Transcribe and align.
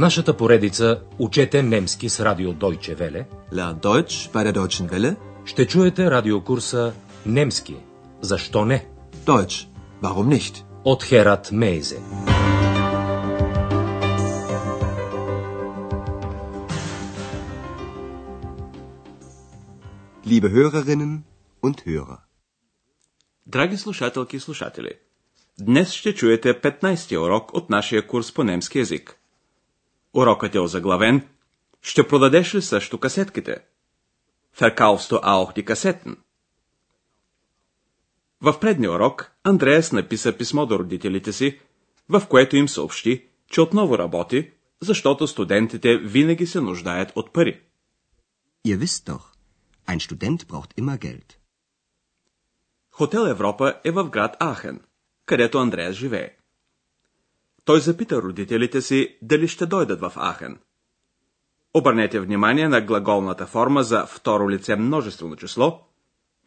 нашата 0.00 0.36
поредица 0.36 1.00
Учете 1.18 1.62
немски 1.62 2.08
с 2.08 2.20
радио 2.20 2.52
Deutsche 2.52 2.96
Welle 2.96 3.24
Lern 3.52 3.80
Deutsch 3.80 4.32
bei 4.32 4.44
der 4.44 4.52
Deutschen 4.52 4.88
Welle. 4.90 5.16
ще 5.44 5.66
чуете 5.66 6.10
радиокурса 6.10 6.92
Немски. 7.26 7.76
Защо 8.20 8.64
не? 8.64 8.86
Deutsch. 9.26 9.68
Warum 10.02 10.28
nicht? 10.28 10.64
От 10.84 11.04
Херат 11.04 11.52
Мейзе. 11.52 11.98
Liebe 20.24 20.48
Hörerinnen 20.50 21.24
und 21.62 21.76
Hörer. 21.86 22.18
Драги 23.46 23.76
слушателки 23.76 24.36
и 24.36 24.40
слушатели, 24.40 24.92
днес 25.58 25.90
ще 25.92 26.14
чуете 26.14 26.60
15-ти 26.60 27.18
урок 27.18 27.54
от 27.54 27.70
нашия 27.70 28.06
курс 28.06 28.34
по 28.34 28.44
немски 28.44 28.78
язик. 28.78 29.19
Урокът 30.14 30.54
е 30.54 30.58
озаглавен 30.58 31.28
Ще 31.82 32.08
продадеш 32.08 32.54
ли 32.54 32.62
също 32.62 32.98
касетките? 32.98 33.56
Verkaufst 34.56 35.10
du 35.10 35.20
auch 35.20 35.56
die 35.56 35.64
Kassetten? 35.64 36.16
В 38.40 38.60
предния 38.60 38.92
урок 38.92 39.32
Андреас 39.44 39.92
написа 39.92 40.36
писмо 40.38 40.66
до 40.66 40.78
родителите 40.78 41.32
си, 41.32 41.60
в 42.08 42.26
което 42.28 42.56
им 42.56 42.68
съобщи, 42.68 43.26
че 43.50 43.60
отново 43.60 43.98
работи, 43.98 44.50
защото 44.80 45.26
студентите 45.26 45.98
винаги 45.98 46.46
се 46.46 46.60
нуждаят 46.60 47.12
от 47.16 47.32
пари. 47.32 47.60
Ihr 48.66 48.78
wisst 48.78 49.10
doch, 49.10 49.24
ein 49.88 50.00
Student 50.00 50.46
braucht 50.46 50.74
immer 50.80 50.98
Geld. 50.98 51.36
Хотел 52.90 53.20
Европа 53.20 53.80
е 53.84 53.90
в 53.90 54.04
град 54.04 54.36
Ахен, 54.40 54.80
където 55.26 55.58
Андреас 55.58 55.96
живее. 55.96 56.36
Той 57.64 57.80
запита 57.80 58.22
родителите 58.22 58.82
си 58.82 59.18
дали 59.22 59.48
ще 59.48 59.66
дойдат 59.66 60.00
в 60.00 60.12
Ахен. 60.16 60.58
Обърнете 61.74 62.20
внимание 62.20 62.68
на 62.68 62.80
глаголната 62.80 63.46
форма 63.46 63.82
за 63.82 64.06
второ 64.06 64.50
лице 64.50 64.76
множествено 64.76 65.36
число, 65.36 65.86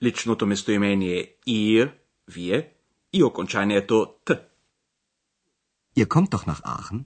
личното 0.04 0.46
местоимение 0.46 1.36
ihr, 1.48 1.92
вие 2.28 2.74
и 3.14 3.24
окончанието 3.24 4.14
т. 4.26 4.42
Ihr 5.98 6.08
kommt 6.08 6.30
doch 6.30 6.46
nach 6.48 6.62
Aachen? 6.62 7.04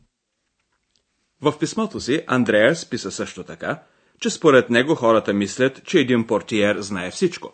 В 1.42 1.60
писмото 1.60 2.00
си 2.00 2.24
Андреас 2.28 2.90
писа 2.90 3.12
също 3.12 3.44
така, 3.44 3.84
че 4.20 4.30
според 4.30 4.70
него 4.70 4.96
хората 4.96 5.34
мислят, 5.34 5.84
че 5.86 6.00
един 6.00 6.28
портиер 6.28 6.80
знае 6.80 7.12
всичко. 7.12 7.54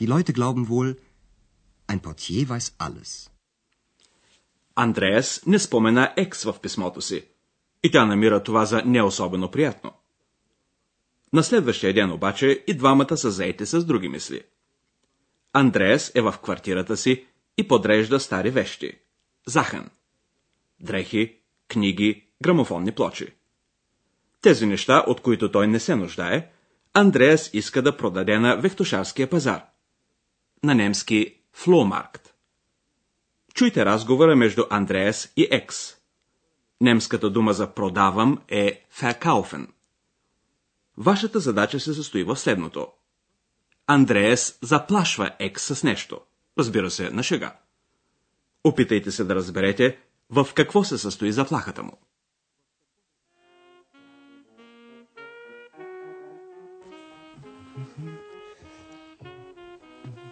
Die 0.00 0.08
Leute 0.08 0.32
glauben 0.32 0.66
wohl, 0.66 0.96
ein 1.88 2.00
Portier 2.00 2.46
weiß 2.46 2.66
alles. 2.86 3.30
Андреас 4.82 5.42
не 5.46 5.58
спомена 5.58 6.14
екс 6.16 6.44
в 6.44 6.60
писмото 6.62 7.00
си. 7.00 7.24
И 7.82 7.90
тя 7.90 8.06
намира 8.06 8.42
това 8.42 8.64
за 8.64 8.82
не 8.82 9.02
особено 9.02 9.50
приятно. 9.50 9.92
На 11.32 11.42
следващия 11.42 11.94
ден 11.94 12.12
обаче 12.12 12.64
и 12.66 12.74
двамата 12.74 13.16
са 13.16 13.30
заети 13.30 13.66
с 13.66 13.84
други 13.84 14.08
мисли. 14.08 14.42
Андреас 15.52 16.12
е 16.14 16.20
в 16.20 16.34
квартирата 16.42 16.96
си 16.96 17.26
и 17.56 17.68
подрежда 17.68 18.20
стари 18.20 18.50
вещи. 18.50 18.98
Захен. 19.46 19.90
Дрехи, 20.80 21.36
книги, 21.68 22.26
грамофонни 22.42 22.92
плочи. 22.92 23.26
Тези 24.40 24.66
неща, 24.66 25.04
от 25.06 25.20
които 25.20 25.52
той 25.52 25.66
не 25.66 25.80
се 25.80 25.96
нуждае, 25.96 26.50
Андреас 26.94 27.50
иска 27.52 27.82
да 27.82 27.96
продаде 27.96 28.38
на 28.38 28.56
вехтошарския 28.56 29.30
пазар. 29.30 29.64
На 30.64 30.74
немски 30.74 31.36
Фломаркт. 31.52 32.29
Чуйте 33.60 33.84
разговора 33.84 34.36
между 34.36 34.64
Андреас 34.70 35.32
и 35.36 35.48
Екс. 35.50 35.96
Немската 36.80 37.30
дума 37.30 37.52
за 37.52 37.74
продавам 37.74 38.38
е 38.48 38.84
verkaufen. 39.00 39.68
Вашата 40.96 41.40
задача 41.40 41.80
се 41.80 41.94
състои 41.94 42.24
в 42.24 42.36
следното. 42.36 42.88
Андреас 43.86 44.58
заплашва 44.62 45.30
Екс 45.38 45.74
с 45.74 45.82
нещо. 45.84 46.20
Разбира 46.58 46.90
се, 46.90 47.10
на 47.10 47.22
шега. 47.22 47.56
Опитайте 48.64 49.10
се 49.10 49.24
да 49.24 49.34
разберете 49.34 49.98
в 50.30 50.48
какво 50.54 50.84
се 50.84 50.98
състои 50.98 51.32
заплахата 51.32 51.82
му. 51.82 51.92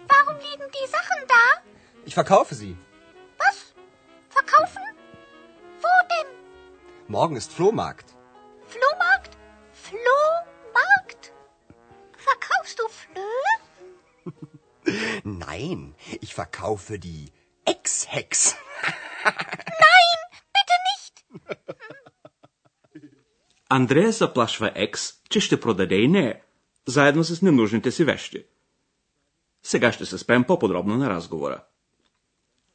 Warum 0.09 0.37
liegen 0.45 0.69
die 0.75 0.87
Sachen 0.95 1.21
da? 1.33 1.43
Ich 2.07 2.15
verkaufe 2.15 2.55
sie. 2.55 2.88
Morgen 7.09 7.37
ist 7.37 7.51
Flohmarkt. 7.51 8.15
Flohmarkt? 8.67 9.35
Flohmarkt? 9.71 11.33
Verkaufst 12.15 12.77
du 12.79 12.83
Flöhe? 13.01 13.51
Nein, 15.23 15.95
ich 16.21 16.35
verkaufe 16.35 16.99
die 16.99 17.31
Ex-Hex. 17.65 18.55
Nein, 19.25 20.17
bitte 20.55 20.75
nicht. 20.89 21.13
Андрея 23.69 24.11
заплашва 24.11 24.71
Екс, 24.75 25.21
че 25.29 25.39
ще 25.39 25.59
продаде 25.59 25.95
и 25.95 26.07
нея, 26.07 26.41
заедно 26.87 27.23
с 27.23 27.41
ненужните 27.41 27.91
си 27.91 28.03
вещи. 28.03 28.45
Сега 29.63 29.91
ще 29.91 30.05
се 30.05 30.17
спем 30.17 30.43
по-подробно 30.43 30.97
на 30.97 31.09
разговора. 31.09 31.63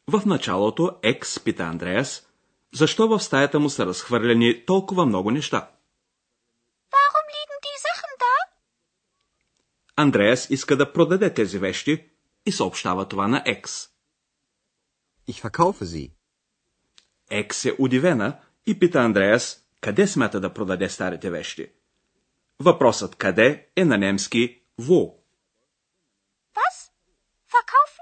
В 0.08 0.26
началото 0.26 0.98
Екс 1.02 1.44
пита 1.44 1.62
Андреас, 1.62 2.26
защо 2.74 3.08
в 3.08 3.20
стаята 3.20 3.60
му 3.60 3.70
са 3.70 3.86
разхвърляни 3.86 4.66
толкова 4.66 5.06
много 5.06 5.30
неща. 5.30 5.70
Warum 6.92 7.26
liegen 7.34 7.58
die 7.66 7.78
Sachen 7.86 8.14
da? 8.22 8.34
Андреас 9.96 10.50
иска 10.50 10.76
да 10.76 10.92
продаде 10.92 11.34
тези 11.34 11.58
вещи 11.58 12.10
и 12.46 12.52
съобщава 12.52 13.08
това 13.08 13.28
на 13.28 13.42
Екс. 13.46 13.88
Ich 15.28 15.50
verkaufe 15.50 15.84
sie. 15.84 16.12
Екс 17.30 17.68
е 17.68 17.76
удивена 17.78 18.38
и 18.66 18.78
пита 18.78 18.98
Андреас, 18.98 19.60
къде 19.80 20.06
смята 20.06 20.40
да 20.40 20.54
продаде 20.54 20.88
старите 20.88 21.30
вещи. 21.30 21.72
Въпросът 22.60 23.16
къде 23.16 23.68
е 23.76 23.84
на 23.84 23.98
немски 23.98 24.62
«во». 24.78 25.18
Was? 26.54 26.90
Verkaufen? 27.52 27.94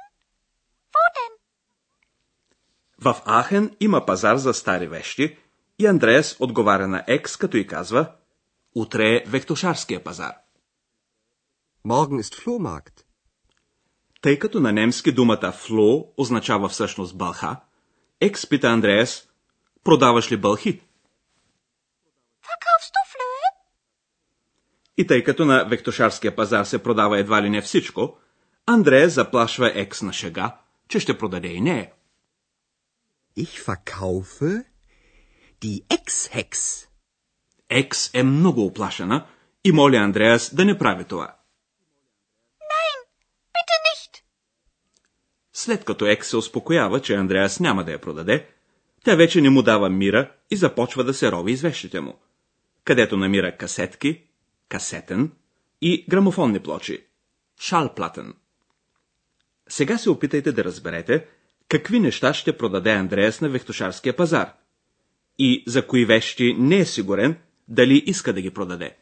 В 3.05 3.23
Ахен 3.27 3.77
има 3.81 4.07
пазар 4.07 4.37
за 4.37 4.55
стари 4.55 4.89
вещи 4.89 5.39
и 5.79 5.87
Андреас 5.87 6.37
отговаря 6.41 6.89
на 6.89 7.05
Екс, 7.07 7.39
като 7.39 7.57
и 7.57 7.67
казва 7.67 8.13
Утре 8.75 9.17
е 9.17 9.25
вектошарския 9.27 10.05
пазар. 10.05 10.33
Morgen 11.87 12.23
ist 12.23 12.45
Flohmarkt. 12.45 13.05
Тъй 14.21 14.39
като 14.39 14.61
на 14.61 14.73
немски 14.73 15.12
думата 15.12 15.53
фло 15.53 16.12
означава 16.17 16.69
всъщност 16.69 17.19
бълха, 17.19 17.57
Екс 18.21 18.49
пита 18.49 18.69
Андреас 18.69 19.29
Продаваш 19.85 20.33
ли 20.33 20.37
бълхи? 20.37 20.81
И 24.97 25.07
тъй 25.07 25.25
като 25.25 25.45
на 25.45 25.65
вектошарския 25.65 26.37
пазар 26.37 26.65
се 26.65 26.83
продава 26.83 27.19
едва 27.19 27.43
ли 27.43 27.51
не 27.51 27.61
всичко, 27.61 28.19
Андреас 28.67 29.12
заплашва 29.12 29.73
Екс 29.75 30.05
на 30.05 30.12
шега, 30.12 30.57
че 30.89 31.01
ще 31.01 31.19
продаде 31.19 31.49
и 31.49 31.61
нея. 31.61 31.93
Ich 33.37 33.60
verkaufe 33.60 34.65
die 35.62 35.84
Ex-Hex. 35.88 36.87
Екс 37.69 38.10
е 38.15 38.22
много 38.22 38.65
оплашена 38.66 39.26
и 39.65 39.72
моли 39.72 39.97
Андреас 39.97 40.54
да 40.54 40.65
не 40.65 40.78
прави 40.78 41.04
това. 41.04 41.37
Nein, 42.60 42.98
bitte 43.54 43.76
nicht. 43.88 44.23
След 45.52 45.84
като 45.84 46.06
Екс 46.06 46.31
се 46.31 46.37
успокоява, 46.37 47.00
че 47.00 47.14
Андреас 47.14 47.61
няма 47.61 47.84
да 47.84 47.93
я 47.93 48.00
продаде, 48.00 48.49
тя 49.05 49.14
вече 49.14 49.40
не 49.40 49.50
му 49.50 49.62
дава 49.62 49.90
мира 49.90 50.32
и 50.50 50.56
започва 50.56 51.05
да 51.05 51.14
се 51.14 51.32
рови 51.32 51.52
из 51.52 51.62
вещите 51.62 52.00
му, 52.00 52.19
където 52.85 53.17
намира 53.17 53.56
касетки, 53.56 54.23
касетен 54.69 55.32
и 55.81 56.06
грамофонни 56.08 56.61
плочи, 56.61 57.06
шалплатен. 57.61 58.35
Сега 59.69 59.99
се 59.99 60.11
опитайте 60.11 60.52
да 60.52 60.64
разберете 60.64 61.26
какви 61.72 62.00
неща 62.00 62.34
ще 62.34 62.57
продаде 62.57 62.92
Андреас 62.92 63.42
на 63.42 63.50
вехтошарския 63.50 64.16
пазар 64.16 64.54
и 65.38 65.63
за 65.68 65.88
кои 65.88 66.06
вещи 66.06 66.56
не 66.60 66.78
е 66.78 66.86
сигурен 66.86 67.42
дали 67.68 68.04
иска 68.06 68.34
да 68.34 68.42
ги 68.42 68.54
продаде. 68.54 68.98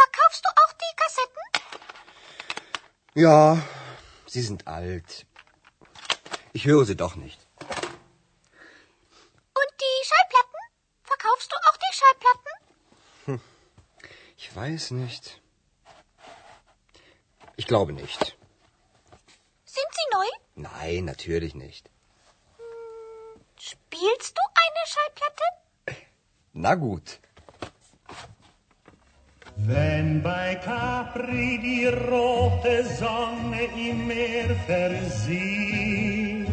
Verkaufst 0.00 0.42
du 0.44 0.48
auch 0.62 0.72
die 0.82 0.94
Kassetten? 1.00 1.44
Ja, 3.24 3.38
sie 4.32 4.42
sind 4.48 4.60
alt. 4.78 5.10
Ich 6.58 6.64
höre 6.70 6.84
sie 6.90 6.98
doch 7.04 7.14
nicht. 7.24 7.40
Und 9.60 9.70
die 9.82 9.96
Schallplatten? 10.08 10.60
Verkaufst 11.12 11.48
du 11.52 11.56
auch 11.66 11.76
die 11.84 11.94
Schallplatten? 11.98 12.52
Ich 14.42 14.48
weiß 14.60 14.84
nicht. 15.02 15.24
Ich 17.60 17.66
glaube 17.66 17.92
nicht. 17.92 18.22
Nein, 20.55 21.05
natürlich 21.05 21.55
nicht. 21.55 21.89
Spielst 23.57 24.37
du 24.37 24.41
eine 24.63 24.83
Schallplatte? 24.91 25.43
Na 26.53 26.75
gut. 26.75 27.19
Wenn 29.55 30.23
bei 30.23 30.55
Capri 30.55 31.59
die 31.61 31.85
rote 31.85 32.83
Sonne 32.97 33.65
im 33.77 34.07
Meer 34.07 34.55
versieht 34.65 36.47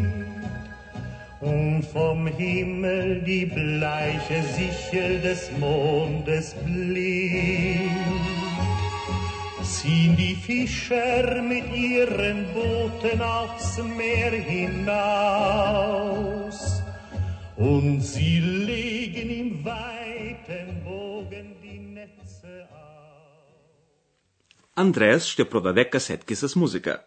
und 1.40 1.82
vom 1.84 2.26
Himmel 2.26 3.22
die 3.22 3.46
bleiche 3.46 4.42
Sichel 4.42 5.20
des 5.20 5.50
Mondes 5.58 6.54
blinkt, 6.64 8.27
ziehen 9.88 10.14
die 10.24 10.36
Fischer 10.48 11.24
mit 11.52 11.66
ihren 11.92 12.38
Booten 12.56 13.18
aufs 13.38 13.72
Meer 14.00 14.32
hinaus 14.52 16.58
und 17.70 17.96
sie 18.12 18.36
legen 18.68 19.28
im 19.42 19.50
weiten 19.64 20.68
Bogen 20.88 21.46
die 21.64 21.80
Netze 21.96 22.54
aus. 22.72 23.46
Андреас 24.84 25.22
ще 25.24 25.50
продаде 25.50 25.90
касетки 25.90 26.36
с 26.36 26.56
музика. 26.56 27.02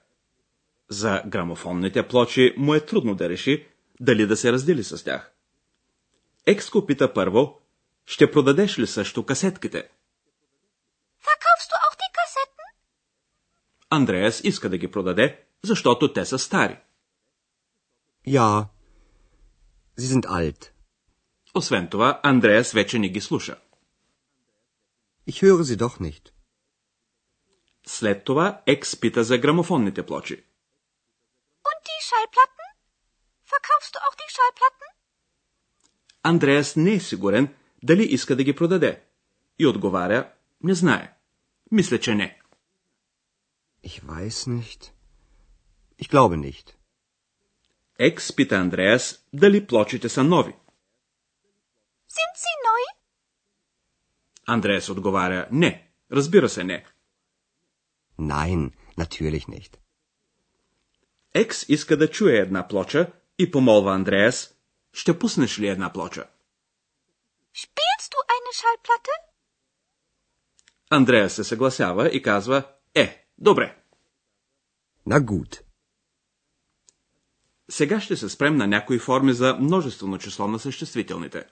За 0.89 1.23
грамофонните 1.25 2.07
плочи 2.07 2.53
му 2.57 2.75
е 2.75 2.79
трудно 2.79 3.15
да 3.15 3.29
реши 3.29 3.65
дали 3.99 4.27
да 4.27 4.37
се 4.37 4.51
раздели 4.51 4.83
с 4.83 5.03
тях. 5.03 5.31
Екс 6.45 6.71
го 6.71 6.85
пита 6.85 7.13
първо, 7.13 7.59
ще 8.05 8.31
продадеш 8.31 8.79
ли 8.79 8.87
също 8.87 9.25
касетките? 9.25 9.89
Андреас 13.93 14.41
иска 14.43 14.69
да 14.69 14.77
ги 14.77 14.91
продаде, 14.91 15.43
защото 15.63 16.13
те 16.13 16.25
са 16.25 16.39
стари. 16.39 16.79
Ja. 18.27 18.67
Sie 19.99 20.07
sind 20.13 20.25
alt. 20.25 20.71
Освен 21.55 21.87
това, 21.87 22.19
Андреас 22.23 22.71
вече 22.71 22.99
не 22.99 23.09
ги 23.09 23.21
слуша. 23.21 23.55
Ich 25.27 25.43
höre 25.43 25.63
sie 25.63 25.77
doch 25.77 25.99
nicht. 25.99 26.31
След 27.87 28.23
това 28.23 28.61
Екс 28.65 28.99
пита 28.99 29.23
за 29.23 29.37
грамофонните 29.37 30.05
плочи. 30.05 30.43
Und 31.67 31.79
die 31.87 32.01
Schallplatten? 32.07 32.67
Verkaufst 33.53 33.91
du 33.95 33.99
auch 34.05 34.15
die 34.21 34.31
Schallplatten? 34.35 34.87
Андреас 36.23 36.75
не 36.75 36.93
е 36.93 36.99
сигурен 36.99 37.55
дали 37.83 38.03
иска 38.03 38.35
да 38.35 38.43
ги 38.43 38.55
продаде. 38.55 39.03
И 39.59 39.67
отговаря, 39.67 40.31
не 40.63 40.73
знае. 40.73 41.13
Мисля, 41.71 41.99
че 41.99 42.15
не. 42.15 42.40
Ich 43.83 43.97
weiß 44.07 44.47
nicht. 44.47 44.93
Ich 45.97 46.09
glaube 46.09 46.37
nicht. 46.37 46.77
Екс 47.97 48.31
пита 48.35 48.55
Андреас 48.59 49.25
дали 49.33 49.67
плочите 49.67 50.09
са 50.09 50.23
нови. 50.23 50.53
Sind 52.17 52.35
sie 52.43 52.55
neu? 52.65 52.85
Андреас 54.45 54.89
отговаря, 54.89 55.47
не. 55.51 55.91
Разбира 56.11 56.49
се, 56.49 56.63
не. 56.63 56.85
Nein, 58.19 58.71
natürlich 58.97 59.47
nicht. 59.47 59.77
Екс 61.33 61.65
иска 61.69 61.97
да 61.97 62.09
чуе 62.09 62.33
една 62.33 62.67
плоча 62.67 63.11
и 63.37 63.51
помолва 63.51 63.93
Андреас, 63.93 64.53
ще 64.93 65.19
пуснеш 65.19 65.59
ли 65.59 65.67
една 65.67 65.93
плоча? 65.93 66.29
Spielst 67.55 68.09
du 68.13 68.19
eine 68.33 68.51
Schallplatte? 68.59 69.15
Андреас 70.89 71.33
се 71.33 71.43
съгласява 71.43 72.09
и 72.09 72.21
казва, 72.21 72.63
е, 72.95 73.20
добре. 73.41 73.75
Na 75.07 75.19
gut. 75.19 75.61
Сега 77.69 78.01
ще 78.01 78.15
се 78.15 78.29
спрем 78.29 78.55
на 78.55 78.67
някои 78.67 78.99
форми 78.99 79.33
за 79.33 79.57
множествено 79.59 80.17
число 80.17 80.47
на 80.47 80.59
съществителните. 80.59 81.45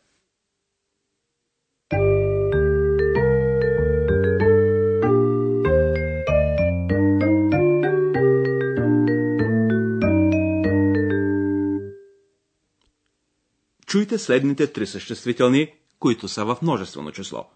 Чуйте 13.86 14.20
следните 14.20 14.74
три 14.74 14.88
съществителни, 14.88 15.74
които 16.00 16.28
са 16.28 16.46
в 16.46 16.58
множествено 16.62 17.12
число. 17.12 17.50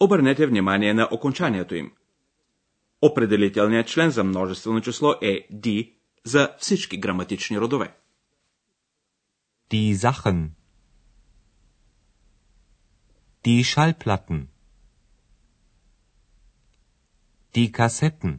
Обърнете 0.00 0.46
внимание 0.46 0.94
на 0.94 1.08
окончанието 1.12 1.74
им. 1.74 1.92
Определителният 3.02 3.88
член 3.88 4.10
за 4.10 4.24
множествено 4.24 4.80
число 4.80 5.14
е 5.22 5.48
D 5.52 5.94
за 6.24 6.56
всички 6.58 6.98
граматични 6.98 7.60
родове. 7.60 7.96
Die 9.70 9.94
Sachen. 9.94 10.50
Die 13.44 13.62
Schallplatten. 13.62 14.46
Die 17.54 17.70
Kassetten. 17.70 18.38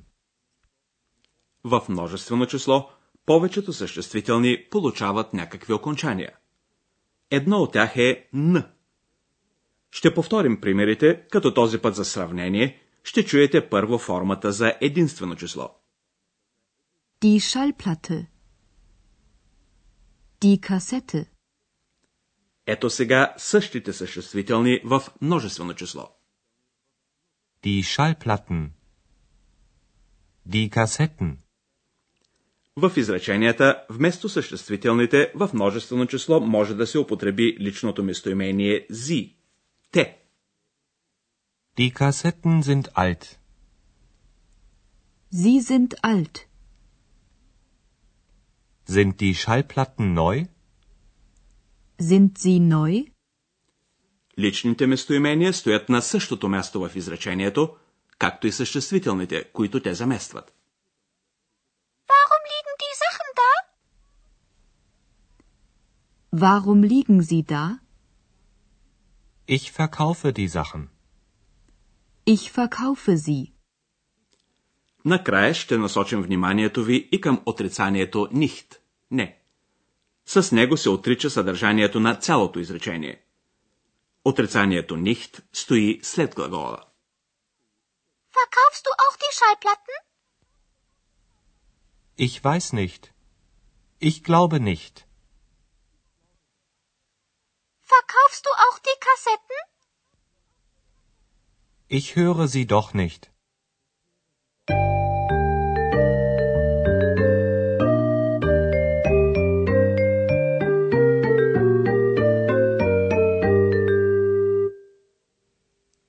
В 1.63 1.85
множествено 1.89 2.45
число 2.45 2.89
повечето 3.25 3.73
съществителни 3.73 4.67
получават 4.71 5.33
някакви 5.33 5.73
окончания. 5.73 6.35
Едно 7.31 7.57
от 7.57 7.73
тях 7.73 7.97
е 7.97 8.29
Н. 8.33 8.71
Ще 9.91 10.13
повторим 10.13 10.61
примерите, 10.61 11.27
като 11.31 11.53
този 11.53 11.77
път 11.81 11.95
за 11.95 12.05
сравнение 12.05 12.86
ще 13.07 13.25
чуете 13.25 13.69
първо 13.69 13.97
формата 13.97 14.51
за 14.51 14.73
единствено 14.81 15.35
число. 15.35 15.69
Die 17.21 17.39
Schallplatte. 17.39 18.25
Die 20.41 20.59
Kassette. 20.59 21.25
Ето 22.65 22.89
сега 22.89 23.33
същите 23.37 23.93
съществителни 23.93 24.79
в 24.85 25.03
множествено 25.21 25.73
число. 25.73 26.09
Die 27.63 27.81
Schallplatten. 27.83 28.69
Die 30.49 30.69
Kassetten. 30.69 31.37
В 32.75 32.91
изреченията, 32.97 33.85
вместо 33.89 34.29
съществителните, 34.29 35.31
в 35.35 35.49
множествено 35.53 36.05
число 36.05 36.39
може 36.39 36.75
да 36.75 36.87
се 36.87 36.99
употреби 36.99 37.57
личното 37.59 38.03
местоимение 38.03 38.87
зи. 38.89 39.35
Те. 39.91 40.26
Die 41.78 41.90
Kassetten 41.90 42.62
sind 42.62 42.96
alt. 42.96 43.38
Sie 45.30 45.60
sind 45.60 46.04
alt. 46.04 46.46
Sind 48.84 49.20
die 49.20 49.34
Schallplatten 49.34 50.12
neu? 50.12 50.44
Sind 51.98 52.38
sie 52.38 52.60
neu? 52.60 53.04
Lичните 54.36 54.86
местоимения 54.86 55.52
стоят 55.52 55.88
на 55.88 56.02
същото 56.02 56.48
място 56.48 56.80
в 56.80 56.96
изречението, 56.96 57.76
както 58.18 58.46
и 58.46 58.52
съществителните, 58.52 59.44
които 59.52 59.82
те 59.82 59.94
заместват. 59.94 60.52
Warum 62.10 62.42
liegen 62.52 62.74
die 62.82 62.94
Sachen 63.04 63.28
da? 63.40 63.50
Warum 66.44 66.80
liegen 66.92 67.20
sie 67.22 67.42
da? 67.54 67.64
Ich 69.46 69.72
verkaufe 69.72 70.32
die 70.32 70.48
Sachen. 70.48 70.82
Ich 72.35 72.51
verkaufe 72.51 73.17
sie. 73.17 73.53
Накрая 75.05 75.53
ще 75.53 75.77
насочим 75.77 76.21
вниманието 76.21 76.83
ви 76.83 77.09
и 77.11 77.21
към 77.21 77.43
отрицанието 77.45 78.17
nicht. 78.17 78.77
Не. 79.11 79.39
С 80.25 80.51
него 80.51 80.77
се 80.77 80.89
отрича 80.89 81.29
съдържанието 81.29 81.99
на 81.99 82.15
цялото 82.15 82.59
изречение. 82.59 83.21
Отрицанието 84.25 84.97
nicht 84.97 85.41
стои 85.53 85.99
след 86.03 86.35
глагола. 86.35 86.83
Verkaufst 88.39 88.83
du 88.85 88.91
auch 89.03 89.17
die 89.23 89.33
Schallplatten? 89.37 89.95
Ich 92.27 92.35
weiß 92.47 92.67
nicht. 92.81 93.03
Ich 94.09 94.17
glaube 94.27 94.59
nicht. 94.71 94.95
Verkaufst 97.93 98.41
du 98.45 98.51
auch 98.65 98.77
die 98.87 98.99
Kassetten? 99.05 99.76
Ich 101.89 102.17
höre 102.17 102.47
sie 102.49 102.65
doch 102.65 102.93
nicht. 102.93 103.31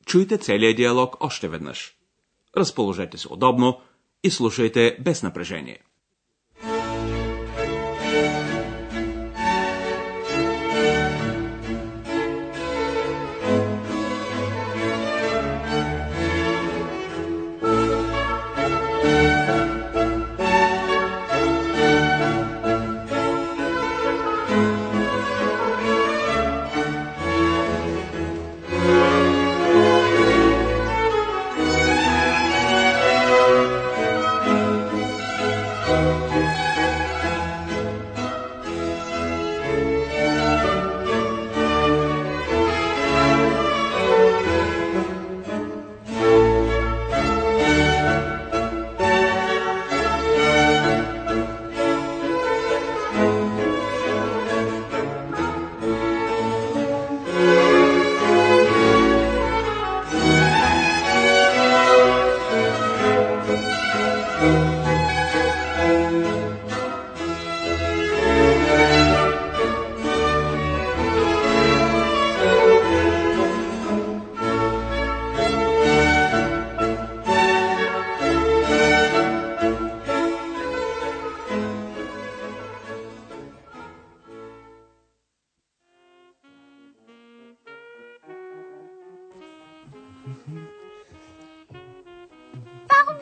Чуйте 0.04 0.38
целият 0.38 0.76
диалог 0.76 1.16
още 1.20 1.48
веднъж. 1.48 1.96
Разположете 2.56 3.18
се 3.18 3.32
удобно 3.32 3.80
и 4.22 4.30
слушайте 4.30 4.96
без 5.00 5.22
напрежение. 5.22 5.78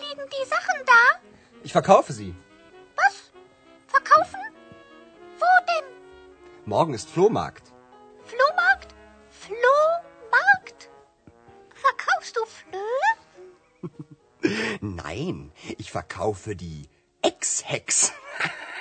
liegen 0.03 0.27
die 0.35 0.45
Sachen 0.55 0.77
da? 0.93 1.01
Ich 1.63 1.73
verkaufe 1.79 2.11
sie. 2.19 2.31
Was? 3.01 3.15
Verkaufen? 3.95 4.41
Wo 5.41 5.51
denn? 5.71 5.87
Morgen 6.65 6.93
ist 6.99 7.07
Flohmarkt. 7.09 7.65
Flohmarkt? 8.31 8.89
Flohmarkt? 9.43 10.79
Verkaufst 11.85 12.33
du 12.37 12.41
Flöhe? 12.57 13.09
Nein, 15.03 15.51
ich 15.81 15.89
verkaufe 15.91 16.55
die 16.55 16.89
Ex-Hex. 17.29 18.13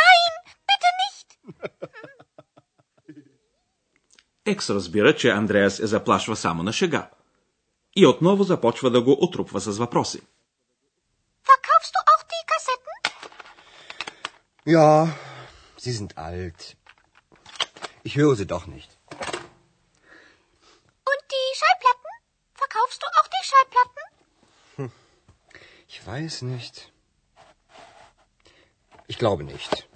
Nein, 0.00 0.32
bitte 0.68 0.90
nicht. 1.04 1.28
Екс 4.44 4.70
разбира, 4.70 5.16
че 5.16 5.30
Андреас 5.30 5.80
е 5.80 5.86
заплашва 5.86 6.36
само 6.36 6.62
на 6.62 6.72
шега. 6.72 7.10
И 7.96 8.06
отново 8.06 8.44
започва 8.44 8.90
да 8.90 9.02
го 9.02 9.16
отрупва 9.20 9.60
с 9.60 9.78
въпроси. 9.78 10.20
Ja, 14.65 15.15
sie 15.77 15.91
sind 15.91 16.17
alt. 16.17 16.75
Ich 18.03 18.15
höre 18.15 18.35
sie 18.35 18.47
doch 18.47 18.65
nicht. 18.65 18.89
Und 19.11 19.21
die 21.31 21.57
Schallplatten? 21.57 22.09
Verkaufst 22.53 23.03
du 23.03 23.07
auch 23.07 23.27
die 23.27 23.45
Schallplatten? 23.45 24.01
Ich 25.87 26.07
weiß 26.07 26.41
nicht. 26.43 26.93
Ich 29.07 29.17
glaube 29.19 29.43
nicht. 29.43 29.89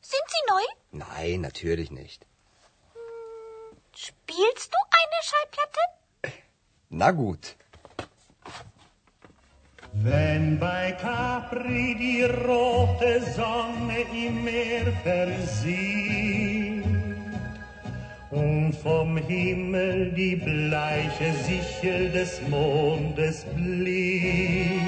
Sind 0.00 0.22
sie 0.28 0.42
neu? 0.48 0.62
Nein, 0.92 1.40
natürlich 1.40 1.90
nicht. 1.90 2.26
Spielst 3.94 4.72
du 4.72 4.78
eine 5.00 5.22
Schallplatte? 5.22 5.80
Na 6.90 7.10
gut. 7.10 7.56
Wenn 10.02 10.58
bei 10.60 10.92
Capri 10.92 11.96
die 11.98 12.22
rote 12.22 13.20
Sonne 13.34 14.02
im 14.12 14.44
Meer 14.44 14.92
versieht 15.02 16.84
und 18.30 18.74
vom 18.74 19.16
Himmel 19.16 20.12
die 20.12 20.36
bleiche 20.36 21.32
Sichel 21.44 22.10
des 22.12 22.40
Mondes 22.48 23.44
blinkt, 23.56 24.86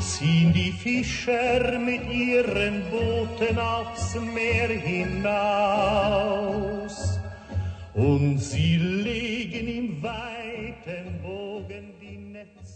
ziehen 0.00 0.52
die 0.54 0.72
Fischer 0.72 1.78
mit 1.78 2.10
ihren 2.10 2.82
Booten 2.90 3.58
aufs 3.58 4.14
Meer 4.14 4.68
hinaus 4.78 6.14
und 7.92 8.38
sie 8.38 8.76
legen 8.76 9.33
aus. 12.58 12.74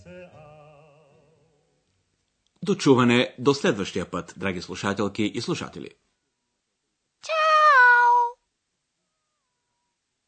Дочуване 2.63 3.35
до 3.39 3.55
следващия 3.55 4.11
път, 4.11 4.35
драги 4.37 4.63
слушателки 4.63 5.23
и 5.23 5.41
слушатели. 5.41 5.91
Ciao. 7.23 8.39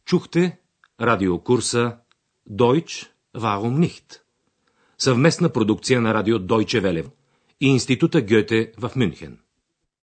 Чухте 0.04 0.59
радиокурса 1.00 1.99
Deutsch 2.50 3.11
Warum 3.37 3.87
nicht? 3.87 4.20
Съвместна 4.99 5.52
продукция 5.52 6.00
на 6.00 6.14
радио 6.14 6.38
Deutsche 6.38 6.80
Welle 6.80 7.11
и 7.61 7.66
Института 7.68 8.23
Гьоте 8.23 8.73
в 8.78 8.92
Мюнхен. 8.97 9.38